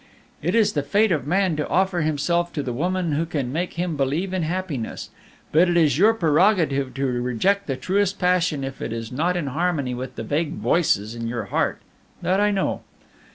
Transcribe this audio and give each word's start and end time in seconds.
"It 0.41 0.55
is 0.55 0.73
the 0.73 0.81
fate 0.81 1.11
of 1.11 1.27
man 1.27 1.55
to 1.57 1.67
offer 1.67 2.01
himself 2.01 2.51
to 2.53 2.63
the 2.63 2.73
woman 2.73 3.11
who 3.11 3.23
can 3.23 3.53
make 3.53 3.73
him 3.73 3.95
believe 3.95 4.33
in 4.33 4.41
happiness; 4.41 5.11
but 5.51 5.69
it 5.69 5.77
is 5.77 5.99
your 5.99 6.15
prerogative 6.15 6.91
to 6.95 7.05
reject 7.05 7.67
the 7.67 7.75
truest 7.77 8.17
passion 8.17 8.63
if 8.63 8.81
it 8.81 8.91
is 8.93 9.11
not 9.11 9.37
in 9.37 9.45
harmony 9.45 9.93
with 9.93 10.15
the 10.15 10.23
vague 10.23 10.53
voices 10.53 11.13
in 11.13 11.27
your 11.27 11.43
heart 11.53 11.83
that 12.23 12.39
I 12.39 12.49
know. 12.49 12.81